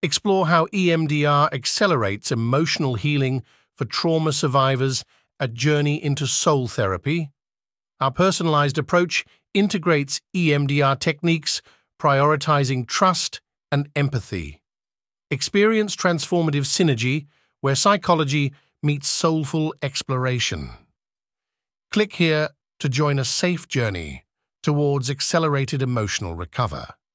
[0.00, 3.42] Explore how EMDR accelerates emotional healing
[3.76, 5.04] for trauma survivors,
[5.40, 7.30] a journey into soul therapy.
[8.00, 9.24] Our personalized approach
[9.54, 11.62] integrates EMDR techniques,
[12.00, 13.40] prioritizing trust
[13.72, 14.62] and empathy.
[15.32, 17.26] Experience transformative synergy
[17.60, 20.70] where psychology meets soulful exploration.
[21.90, 24.24] Click here to join a safe journey
[24.62, 26.86] towards accelerated emotional recovery.